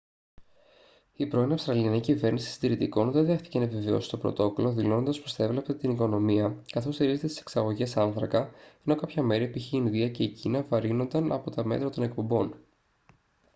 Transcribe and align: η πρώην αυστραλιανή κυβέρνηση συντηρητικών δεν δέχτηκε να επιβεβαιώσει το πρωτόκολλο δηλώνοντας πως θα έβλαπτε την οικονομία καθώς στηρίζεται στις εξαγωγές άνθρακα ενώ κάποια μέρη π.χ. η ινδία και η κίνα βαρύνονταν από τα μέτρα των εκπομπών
η 1.15 1.25
πρώην 1.25 1.51
αυστραλιανή 1.51 1.99
κυβέρνηση 1.99 2.49
συντηρητικών 2.51 3.11
δεν 3.11 3.25
δέχτηκε 3.25 3.59
να 3.59 3.65
επιβεβαιώσει 3.65 4.09
το 4.09 4.17
πρωτόκολλο 4.17 4.71
δηλώνοντας 4.73 5.19
πως 5.21 5.33
θα 5.33 5.43
έβλαπτε 5.43 5.73
την 5.73 5.91
οικονομία 5.91 6.55
καθώς 6.71 6.95
στηρίζεται 6.95 7.27
στις 7.27 7.41
εξαγωγές 7.41 7.97
άνθρακα 7.97 8.51
ενώ 8.85 8.95
κάποια 8.99 9.23
μέρη 9.23 9.49
π.χ. 9.49 9.65
η 9.71 9.71
ινδία 9.71 10.09
και 10.09 10.23
η 10.23 10.27
κίνα 10.29 10.65
βαρύνονταν 10.69 11.31
από 11.31 11.51
τα 11.51 11.65
μέτρα 11.65 11.89
των 11.89 12.03
εκπομπών 12.03 12.55